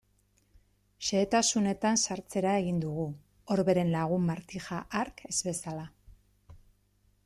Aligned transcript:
Xehetasunetan 1.09 1.99
sartzera 2.05 2.55
egin 2.63 2.81
dugu, 2.87 3.05
Orberen 3.57 3.95
lagun 3.99 4.27
Martija 4.33 4.83
hark 5.03 5.27
ez 5.35 5.39
bezala. 5.51 5.91